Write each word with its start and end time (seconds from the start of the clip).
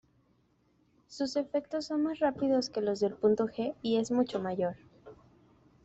Sus 1.05 1.35
efectos 1.35 1.85
son 1.85 2.01
más 2.01 2.17
rápidos 2.17 2.71
que 2.71 2.81
los 2.81 3.01
del 3.01 3.13
Punto 3.13 3.45
G 3.49 3.75
y 3.83 3.97
es 3.97 4.09
mucho 4.09 4.39
mayor. 4.41 4.75